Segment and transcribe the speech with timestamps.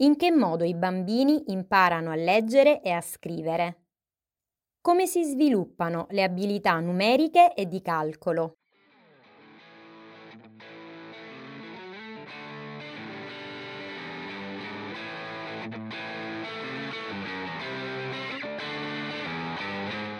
[0.00, 3.84] In che modo i bambini imparano a leggere e a scrivere?
[4.82, 8.58] Come si sviluppano le abilità numeriche e di calcolo?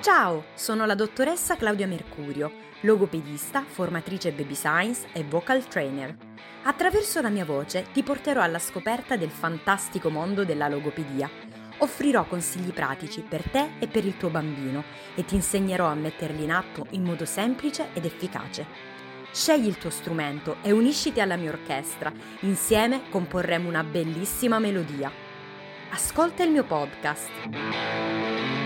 [0.07, 2.53] Ciao, sono la dottoressa Claudia Mercurio,
[2.83, 6.15] logopedista, formatrice baby science e vocal trainer.
[6.63, 11.29] Attraverso la mia voce ti porterò alla scoperta del fantastico mondo della logopedia.
[11.79, 14.85] Offrirò consigli pratici per te e per il tuo bambino
[15.17, 18.65] e ti insegnerò a metterli in atto in modo semplice ed efficace.
[19.33, 22.13] Scegli il tuo strumento e unisciti alla mia orchestra.
[22.43, 25.11] Insieme comporremo una bellissima melodia.
[25.91, 28.66] Ascolta il mio podcast.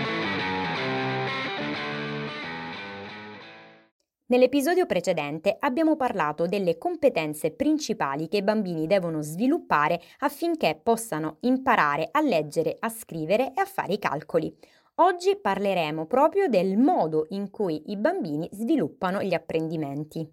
[4.31, 12.07] Nell'episodio precedente abbiamo parlato delle competenze principali che i bambini devono sviluppare affinché possano imparare
[12.09, 14.57] a leggere, a scrivere e a fare i calcoli.
[15.01, 20.25] Oggi parleremo proprio del modo in cui i bambini sviluppano gli apprendimenti.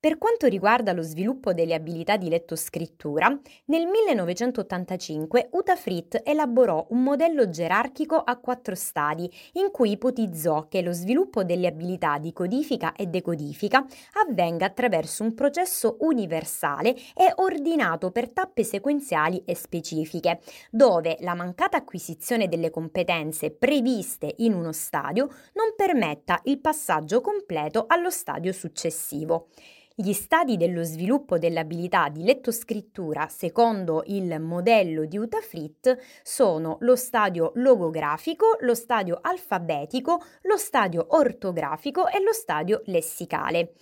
[0.00, 3.28] Per quanto riguarda lo sviluppo delle abilità di lettoscrittura,
[3.66, 10.80] nel 1985 Uta Fritt elaborò un modello gerarchico a quattro stadi in cui ipotizzò che
[10.80, 13.84] lo sviluppo delle abilità di codifica e decodifica
[14.26, 21.76] avvenga attraverso un processo universale e ordinato per tappe sequenziali e specifiche, dove la mancata
[21.76, 29.48] acquisizione delle competenze previste in uno stadio non permetta il passaggio completo allo stadio successivo.
[29.94, 36.96] Gli stadi dello sviluppo dell'abilità di lettoscrittura secondo il modello di Uta Fritt sono lo
[36.96, 43.74] stadio logografico, lo stadio alfabetico, lo stadio ortografico e lo stadio lessicale.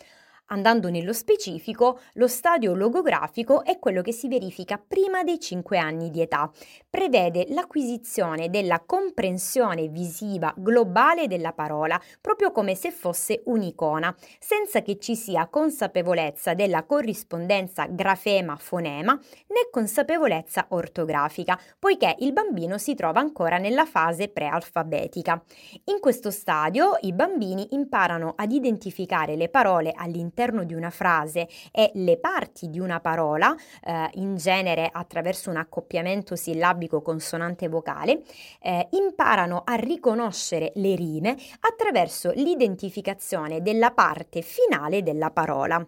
[0.51, 6.09] Andando nello specifico, lo stadio logografico è quello che si verifica prima dei 5 anni
[6.09, 6.51] di età.
[6.89, 14.99] Prevede l'acquisizione della comprensione visiva globale della parola, proprio come se fosse un'icona, senza che
[14.99, 23.59] ci sia consapevolezza della corrispondenza grafema-fonema né consapevolezza ortografica, poiché il bambino si trova ancora
[23.59, 25.43] nella fase prealfabetica.
[25.85, 31.49] In questo stadio i bambini imparano ad identificare le parole all'interno all'interno di una frase
[31.73, 33.55] e le parti di una parola,
[33.85, 38.23] eh, in genere attraverso un accoppiamento sillabico consonante-vocale,
[38.61, 45.85] eh, imparano a riconoscere le rime attraverso l'identificazione della parte finale della parola.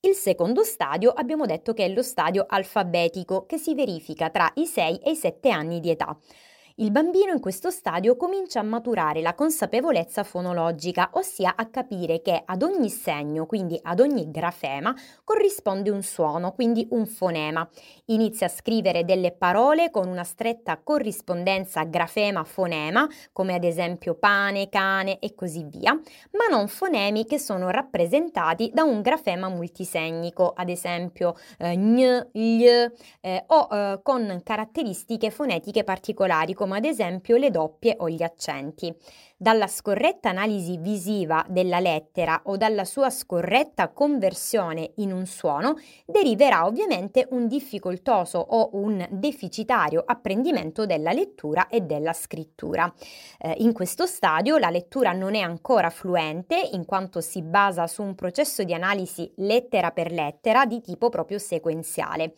[0.00, 4.64] Il secondo stadio abbiamo detto che è lo stadio alfabetico che si verifica tra i
[4.64, 6.16] 6 e i 7 anni di età.
[6.80, 12.40] Il bambino in questo stadio comincia a maturare la consapevolezza fonologica, ossia a capire che
[12.44, 14.94] ad ogni segno, quindi ad ogni grafema,
[15.24, 17.68] corrisponde un suono, quindi un fonema.
[18.06, 25.18] Inizia a scrivere delle parole con una stretta corrispondenza grafema-fonema, come ad esempio pane, cane
[25.18, 31.34] e così via, ma non fonemi che sono rappresentati da un grafema multisegnico, ad esempio
[31.58, 37.50] eh, gn, gli, eh, o eh, con caratteristiche fonetiche particolari come come ad esempio le
[37.50, 38.94] doppie o gli accenti.
[39.40, 46.66] Dalla scorretta analisi visiva della lettera o dalla sua scorretta conversione in un suono deriverà
[46.66, 52.92] ovviamente un difficoltoso o un deficitario apprendimento della lettura e della scrittura.
[53.38, 58.02] Eh, in questo stadio la lettura non è ancora fluente in quanto si basa su
[58.02, 62.34] un processo di analisi lettera per lettera di tipo proprio sequenziale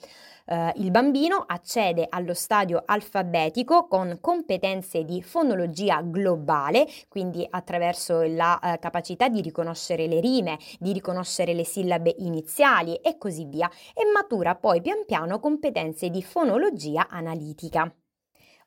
[0.51, 8.59] eh, il bambino accede allo stadio alfabetico con competenze di fonologia globale, quindi attraverso la
[8.59, 14.03] eh, capacità di riconoscere le rime, di riconoscere le sillabe iniziali e così via, e
[14.13, 17.93] matura poi pian piano competenze di fonologia analitica.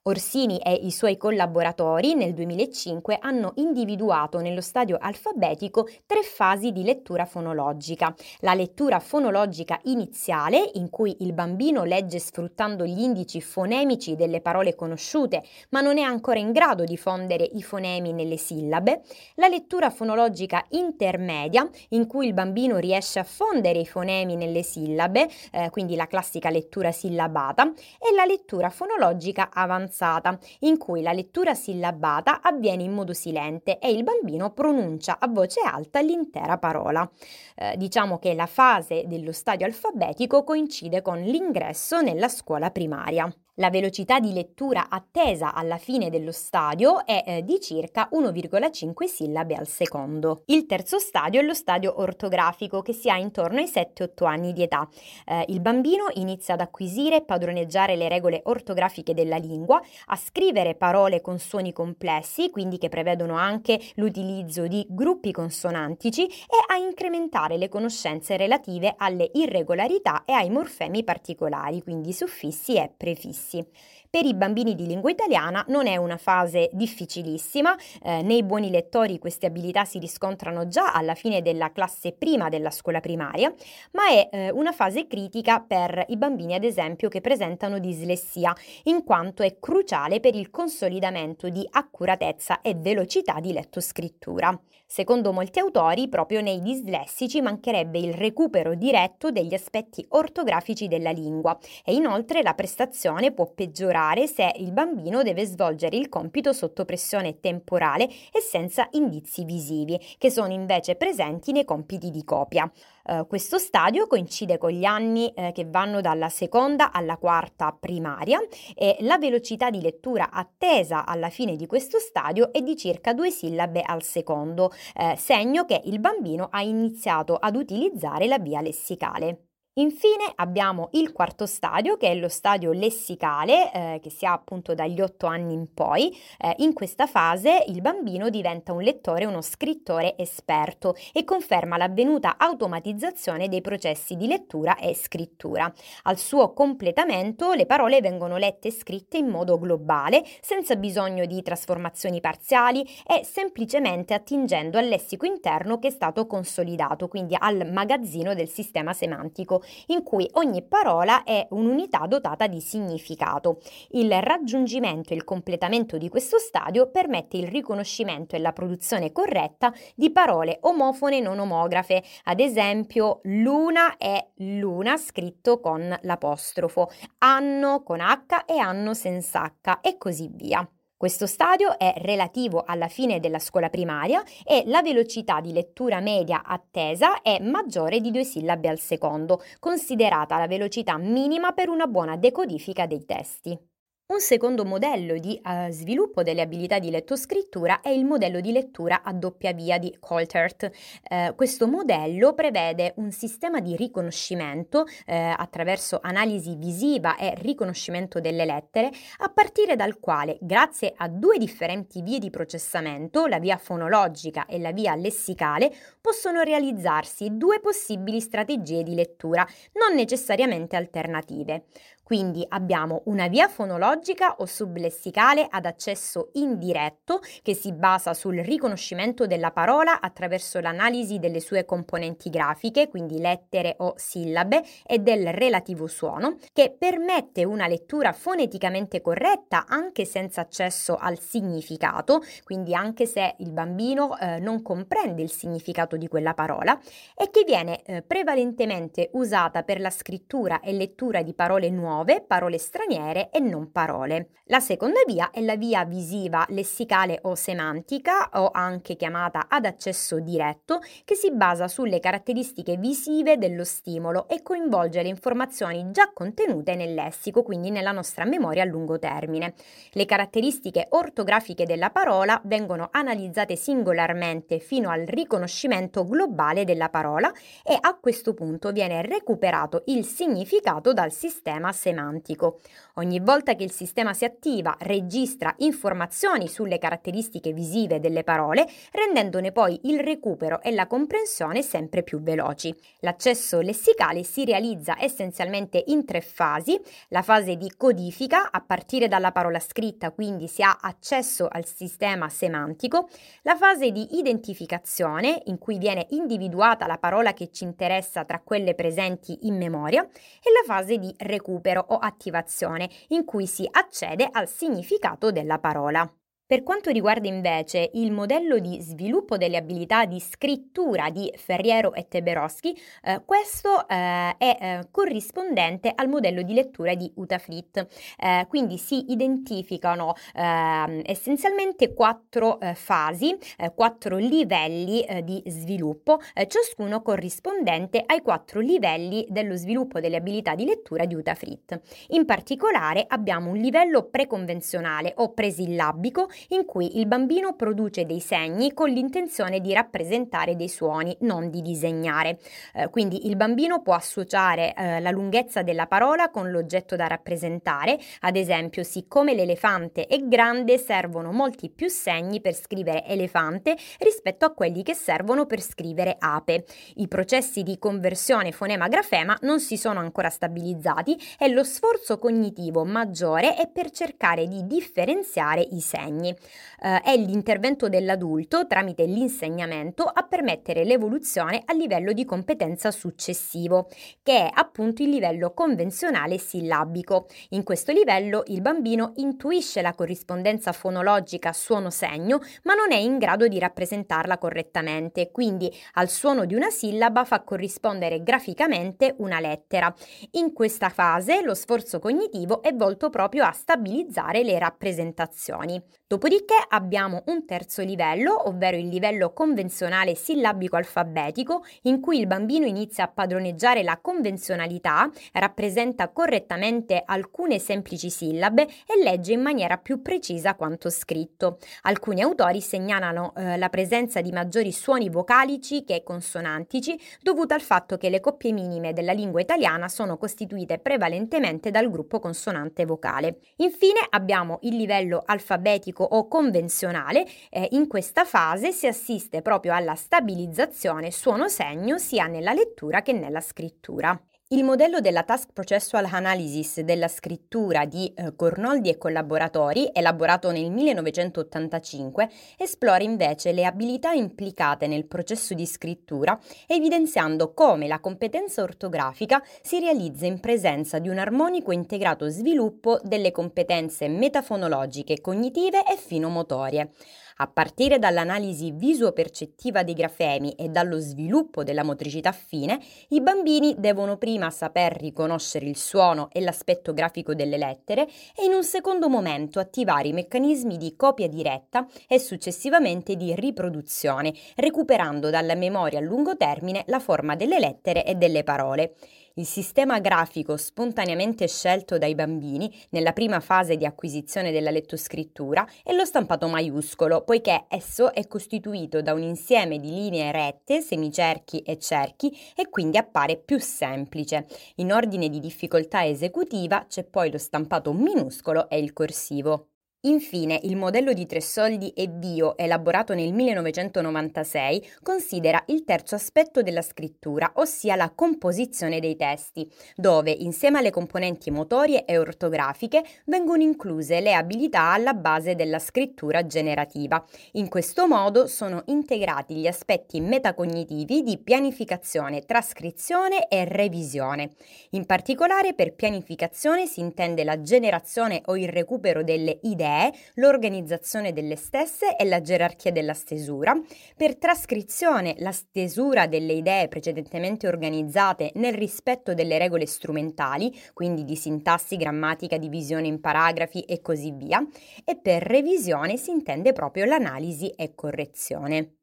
[0.05, 6.83] Orsini e i suoi collaboratori nel 2005 hanno individuato nello stadio alfabetico tre fasi di
[6.83, 8.13] lettura fonologica.
[8.39, 14.75] La lettura fonologica iniziale, in cui il bambino legge sfruttando gli indici fonemici delle parole
[14.75, 19.03] conosciute, ma non è ancora in grado di fondere i fonemi nelle sillabe.
[19.35, 25.29] La lettura fonologica intermedia, in cui il bambino riesce a fondere i fonemi nelle sillabe,
[25.53, 31.13] eh, quindi la classica lettura sillabata, e la lettura fonologica avanzata avanzata, in cui la
[31.13, 37.09] lettura sillabata avviene in modo silente e il bambino pronuncia a voce alta l'intera parola.
[37.55, 43.33] Eh, diciamo che la fase dello stadio alfabetico coincide con l'ingresso nella scuola primaria.
[43.57, 49.53] La velocità di lettura attesa alla fine dello stadio è eh, di circa 1,5 sillabe
[49.53, 50.41] al secondo.
[50.47, 54.63] Il terzo stadio è lo stadio ortografico che si ha intorno ai 7-8 anni di
[54.63, 54.89] età.
[55.27, 60.73] Eh, il bambino inizia ad acquisire e padroneggiare le regole ortografiche della lingua, a scrivere
[60.73, 67.57] parole con suoni complessi, quindi che prevedono anche l'utilizzo di gruppi consonantici e a incrementare
[67.57, 73.65] le conoscenze relative alle irregolarità e ai morfemi particolari, quindi suffissi e prefissi stessi.
[74.15, 79.17] Per i bambini di lingua italiana non è una fase difficilissima, eh, nei buoni lettori
[79.17, 83.51] queste abilità si riscontrano già alla fine della classe prima della scuola primaria,
[83.93, 89.03] ma è eh, una fase critica per i bambini ad esempio che presentano dislessia, in
[89.03, 94.55] quanto è cruciale per il consolidamento di accuratezza e velocità di letto-scrittura.
[94.85, 101.57] Secondo molti autori, proprio nei dislessici mancherebbe il recupero diretto degli aspetti ortografici della lingua
[101.83, 107.39] e inoltre la prestazione può peggiorare se il bambino deve svolgere il compito sotto pressione
[107.39, 112.69] temporale e senza indizi visivi, che sono invece presenti nei compiti di copia.
[113.05, 118.39] Uh, questo stadio coincide con gli anni eh, che vanno dalla seconda alla quarta primaria
[118.75, 123.29] e la velocità di lettura attesa alla fine di questo stadio è di circa due
[123.29, 129.52] sillabe al secondo, eh, segno che il bambino ha iniziato ad utilizzare la via lessicale.
[129.77, 134.75] Infine abbiamo il quarto stadio che è lo stadio lessicale eh, che si ha appunto
[134.75, 136.15] dagli 8 anni in poi.
[136.37, 142.35] Eh, in questa fase il bambino diventa un lettore, uno scrittore esperto e conferma l'avvenuta
[142.37, 145.73] automatizzazione dei processi di lettura e scrittura.
[146.03, 151.41] Al suo completamento le parole vengono lette e scritte in modo globale, senza bisogno di
[151.41, 158.35] trasformazioni parziali e semplicemente attingendo al lessico interno che è stato consolidato, quindi al magazzino
[158.35, 163.59] del sistema semantico in cui ogni parola è un'unità dotata di significato.
[163.91, 169.73] Il raggiungimento e il completamento di questo stadio permette il riconoscimento e la produzione corretta
[169.95, 176.89] di parole omofone non omografe, ad esempio luna è luna scritto con l'apostrofo,
[177.19, 180.67] anno con H e anno senza H e così via.
[181.03, 186.43] Questo stadio è relativo alla fine della scuola primaria e la velocità di lettura media
[186.45, 192.15] attesa è maggiore di due sillabe al secondo, considerata la velocità minima per una buona
[192.15, 193.72] decodifica dei testi.
[194.13, 199.01] Un secondo modello di uh, sviluppo delle abilità di lettoscrittura è il modello di lettura
[199.01, 200.69] a doppia via di Coltert.
[201.09, 208.45] Uh, questo modello prevede un sistema di riconoscimento uh, attraverso analisi visiva e riconoscimento delle
[208.45, 214.45] lettere, a partire dal quale, grazie a due differenti vie di processamento, la via fonologica
[214.45, 221.63] e la via lessicale, possono realizzarsi due possibili strategie di lettura, non necessariamente alternative.
[222.03, 229.25] Quindi abbiamo una via fonologica o sublessicale ad accesso indiretto che si basa sul riconoscimento
[229.25, 235.87] della parola attraverso l'analisi delle sue componenti grafiche, quindi lettere o sillabe, e del relativo
[235.87, 243.35] suono, che permette una lettura foneticamente corretta anche senza accesso al significato, quindi anche se
[243.37, 246.79] il bambino eh, non comprende il significato di quella parola,
[247.15, 252.57] e che viene eh, prevalentemente usata per la scrittura e lettura di parole nuove, parole
[252.57, 254.29] straniere e non parole.
[254.47, 260.19] La seconda via è la via visiva, lessicale o semantica, o anche chiamata ad accesso
[260.19, 266.75] diretto, che si basa sulle caratteristiche visive dello stimolo e coinvolge le informazioni già contenute
[266.75, 269.53] nel lessico, quindi nella nostra memoria a lungo termine.
[269.91, 277.31] Le caratteristiche ortografiche della parola vengono analizzate singolarmente fino al riconoscimento globale della parola
[277.63, 282.59] e a questo punto viene recuperato il significato dal sistema semantico.
[282.95, 289.51] Ogni volta che il sistema si attiva, registra informazioni sulle caratteristiche visive delle parole, rendendone
[289.51, 292.75] poi il recupero e la comprensione sempre più veloci.
[292.99, 296.79] L'accesso lessicale si realizza essenzialmente in tre fasi.
[297.09, 302.29] La fase di codifica, a partire dalla parola scritta, quindi si ha accesso al sistema
[302.29, 303.09] semantico.
[303.41, 308.75] La fase di identificazione, in cui viene individuata la parola che ci interessa tra quelle
[308.75, 310.03] presenti in memoria.
[310.03, 316.09] E la fase di recupero o attivazione in cui si accede al significato della parola.
[316.53, 322.07] Per quanto riguarda invece il modello di sviluppo delle abilità di scrittura di Ferriero e
[322.07, 327.87] Teberowski, eh, questo eh, è eh, corrispondente al modello di lettura di Uta Fritt.
[328.19, 333.35] Eh, quindi si identificano ehm, essenzialmente quattro eh, fasi,
[333.73, 341.05] quattro livelli di sviluppo, ciascuno corrispondente ai quattro livelli dello sviluppo delle abilità di lettura
[341.05, 341.79] di Uta Fritt.
[342.09, 348.73] In particolare abbiamo un livello preconvenzionale o presillabico in cui il bambino produce dei segni
[348.73, 352.39] con l'intenzione di rappresentare dei suoni, non di disegnare.
[352.73, 357.99] Eh, quindi il bambino può associare eh, la lunghezza della parola con l'oggetto da rappresentare,
[358.21, 364.53] ad esempio, siccome l'elefante è grande, servono molti più segni per scrivere elefante rispetto a
[364.53, 366.65] quelli che servono per scrivere ape.
[366.95, 373.55] I processi di conversione fonema-grafema non si sono ancora stabilizzati e lo sforzo cognitivo maggiore
[373.55, 380.83] è per cercare di differenziare i segni eh, è l'intervento dell'adulto tramite l'insegnamento a permettere
[380.83, 383.89] l'evoluzione a livello di competenza successivo,
[384.21, 387.27] che è appunto il livello convenzionale sillabico.
[387.49, 393.47] In questo livello il bambino intuisce la corrispondenza fonologica suono-segno, ma non è in grado
[393.47, 399.93] di rappresentarla correttamente, quindi al suono di una sillaba fa corrispondere graficamente una lettera.
[400.31, 405.81] In questa fase lo sforzo cognitivo è volto proprio a stabilizzare le rappresentazioni.
[406.13, 412.67] Dopodiché abbiamo un terzo livello, ovvero il livello convenzionale sillabico alfabetico, in cui il bambino
[412.67, 420.03] inizia a padroneggiare la convenzionalità, rappresenta correttamente alcune semplici sillabe e legge in maniera più
[420.03, 421.57] precisa quanto scritto.
[421.81, 427.97] Alcuni autori segnalano eh, la presenza di maggiori suoni vocalici che consonantici, dovuto al fatto
[427.97, 433.39] che le coppie minime della lingua italiana sono costituite prevalentemente dal gruppo consonante vocale.
[433.55, 439.95] Infine abbiamo il livello alfabetico o convenzionale, eh, in questa fase si assiste proprio alla
[439.95, 444.19] stabilizzazione suono-segno sia nella lettura che nella scrittura.
[444.53, 450.69] Il modello della Task Processual Analysis della scrittura di eh, Cornoldi e collaboratori, elaborato nel
[450.69, 452.29] 1985,
[452.59, 459.79] esplora invece le abilità implicate nel processo di scrittura, evidenziando come la competenza ortografica si
[459.79, 466.91] realizza in presenza di un armonico integrato sviluppo delle competenze metafonologiche, cognitive e finomotorie.
[467.37, 474.17] A partire dall'analisi visuo-percettiva dei grafemi e dallo sviluppo della motricità fine, i bambini devono
[474.17, 479.59] prima saper riconoscere il suono e l'aspetto grafico delle lettere e in un secondo momento
[479.59, 486.37] attivare i meccanismi di copia diretta e successivamente di riproduzione, recuperando dalla memoria a lungo
[486.37, 488.93] termine la forma delle lettere e delle parole.
[489.35, 495.91] Il sistema grafico spontaneamente scelto dai bambini nella prima fase di acquisizione della lettoscrittura è
[495.91, 501.79] lo stampato maiuscolo, poiché esso è costituito da un insieme di linee rette, semicerchi e
[501.79, 504.45] cerchi e quindi appare più semplice.
[504.75, 509.69] In ordine di difficoltà esecutiva c'è poi lo stampato minuscolo e il corsivo.
[510.05, 516.61] Infine, il modello di tre soldi e bio, elaborato nel 1996, considera il terzo aspetto
[516.61, 523.61] della scrittura, ossia la composizione dei testi, dove, insieme alle componenti motorie e ortografiche, vengono
[523.61, 527.23] incluse le abilità alla base della scrittura generativa.
[527.53, 534.51] In questo modo sono integrati gli aspetti metacognitivi di pianificazione, trascrizione e revisione.
[534.89, 541.31] In particolare, per pianificazione si intende la generazione o il recupero delle idee idee, l'organizzazione
[541.33, 543.79] delle stesse e la gerarchia della stesura.
[544.15, 551.35] Per trascrizione, la stesura delle idee precedentemente organizzate nel rispetto delle regole strumentali, quindi di
[551.35, 554.65] sintassi, grammatica, divisione in paragrafi e così via.
[555.05, 559.02] E per revisione si intende proprio l'analisi e correzione.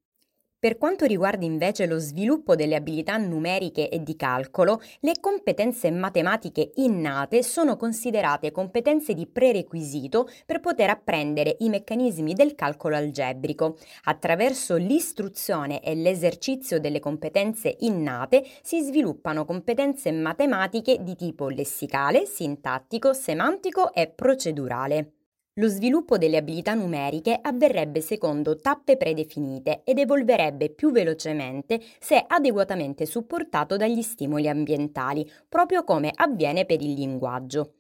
[0.60, 6.72] Per quanto riguarda invece lo sviluppo delle abilità numeriche e di calcolo, le competenze matematiche
[6.74, 13.78] innate sono considerate competenze di prerequisito per poter apprendere i meccanismi del calcolo algebrico.
[14.04, 23.14] Attraverso l'istruzione e l'esercizio delle competenze innate si sviluppano competenze matematiche di tipo lessicale, sintattico,
[23.14, 25.12] semantico e procedurale.
[25.60, 33.04] Lo sviluppo delle abilità numeriche avverrebbe secondo tappe predefinite ed evolverebbe più velocemente se adeguatamente
[33.04, 37.74] supportato dagli stimoli ambientali, proprio come avviene per il linguaggio.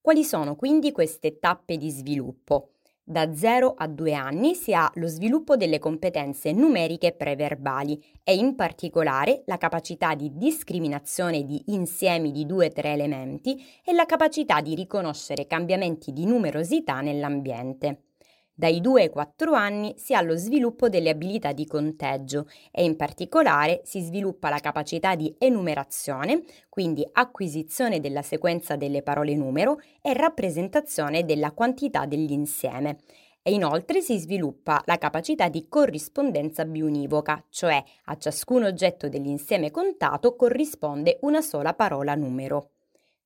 [0.00, 2.73] Quali sono quindi queste tappe di sviluppo?
[3.06, 8.54] Da 0 a 2 anni si ha lo sviluppo delle competenze numeriche preverbali e in
[8.54, 15.46] particolare la capacità di discriminazione di insiemi di 2-3 elementi e la capacità di riconoscere
[15.46, 18.13] cambiamenti di numerosità nell'ambiente.
[18.56, 22.94] Dai 2 ai 4 anni si ha lo sviluppo delle abilità di conteggio e in
[22.94, 30.12] particolare si sviluppa la capacità di enumerazione, quindi acquisizione della sequenza delle parole numero e
[30.12, 32.98] rappresentazione della quantità dell'insieme.
[33.42, 40.36] E inoltre si sviluppa la capacità di corrispondenza biunivoca, cioè a ciascun oggetto dell'insieme contato
[40.36, 42.73] corrisponde una sola parola numero.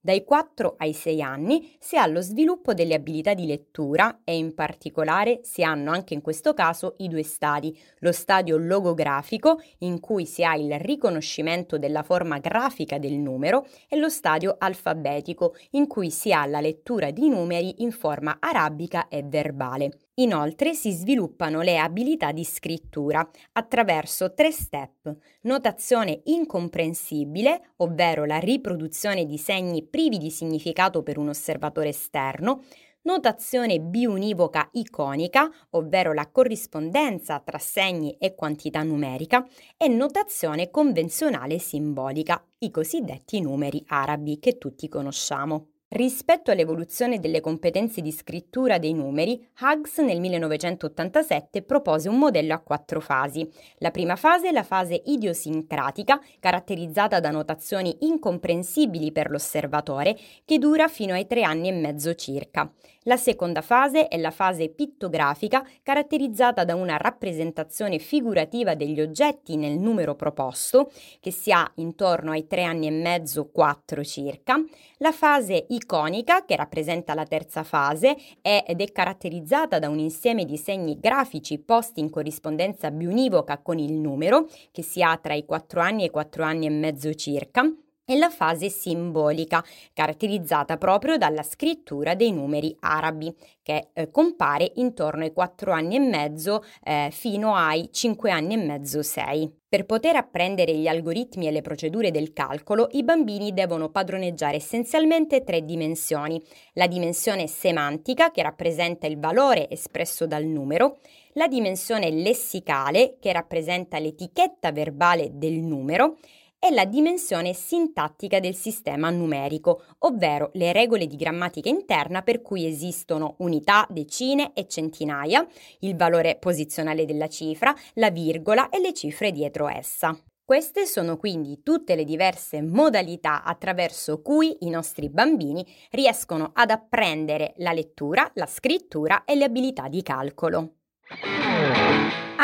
[0.09, 4.55] Dai 4 ai 6 anni si ha lo sviluppo delle abilità di lettura e in
[4.55, 10.25] particolare si hanno anche in questo caso i due stadi, lo stadio logografico in cui
[10.25, 16.11] si ha il riconoscimento della forma grafica del numero e lo stadio alfabetico in cui
[16.11, 20.08] si ha la lettura di numeri in forma arabica e verbale.
[20.19, 25.17] Inoltre si sviluppano le abilità di scrittura attraverso tre step.
[25.43, 32.65] Notazione incomprensibile, ovvero la riproduzione di segni privi di significato per un osservatore esterno,
[33.03, 39.47] notazione biunivoca iconica, ovvero la corrispondenza tra segni e quantità numerica,
[39.77, 45.78] e notazione convenzionale simbolica, i cosiddetti numeri arabi che tutti conosciamo.
[45.91, 52.59] Rispetto all'evoluzione delle competenze di scrittura dei numeri, Hughes nel 1987 propose un modello a
[52.59, 53.49] quattro fasi.
[53.79, 60.15] La prima fase è la fase idiosincratica, caratterizzata da notazioni incomprensibili per l'osservatore,
[60.45, 62.71] che dura fino ai tre anni e mezzo circa.
[63.09, 69.79] La seconda fase è la fase pittografica, caratterizzata da una rappresentazione figurativa degli oggetti nel
[69.79, 74.63] numero proposto, che si ha intorno ai tre anni e mezzo, quattro circa.
[74.99, 80.45] La fase iconica, che rappresenta la terza fase, è, ed è caratterizzata da un insieme
[80.45, 85.47] di segni grafici posti in corrispondenza biunivoca con il numero, che si ha tra i
[85.47, 87.73] 4 anni e i 4 anni e mezzo circa
[88.11, 89.63] e la fase simbolica,
[89.93, 95.99] caratterizzata proprio dalla scrittura dei numeri arabi, che eh, compare intorno ai 4 anni e
[95.99, 99.57] mezzo eh, fino ai 5 anni e mezzo 6.
[99.69, 105.45] Per poter apprendere gli algoritmi e le procedure del calcolo, i bambini devono padroneggiare essenzialmente
[105.45, 106.43] tre dimensioni.
[106.73, 111.01] La dimensione semantica, che rappresenta il valore espresso dal numero,
[111.35, 116.17] la dimensione lessicale, che rappresenta l'etichetta verbale del numero,
[116.59, 122.67] è la dimensione sintattica del sistema numerico, ovvero le regole di grammatica interna per cui
[122.67, 125.47] esistono unità, decine e centinaia,
[125.81, 130.19] il valore posizionale della cifra, la virgola e le cifre dietro essa.
[130.45, 137.53] Queste sono quindi tutte le diverse modalità attraverso cui i nostri bambini riescono ad apprendere
[137.59, 140.73] la lettura, la scrittura e le abilità di calcolo.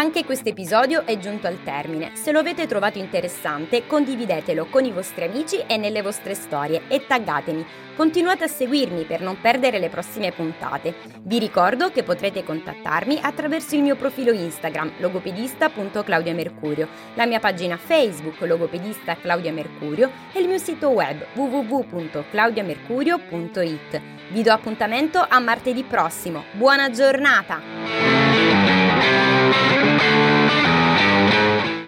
[0.05, 2.11] Anche questo episodio è giunto al termine.
[2.13, 7.07] Se lo avete trovato interessante, condividetelo con i vostri amici e nelle vostre storie e
[7.07, 7.65] taggatemi.
[7.97, 10.95] Continuate a seguirmi per non perdere le prossime puntate.
[11.23, 18.43] Vi ricordo che potrete contattarmi attraverso il mio profilo Instagram logopedista.claudiamercurio, la mia pagina Facebook
[18.43, 24.03] logopedista Claudia Mercurio e il mio sito web www.claudiamercurio.it.
[24.29, 26.45] Vi do appuntamento a martedì prossimo.
[26.53, 28.24] Buona giornata!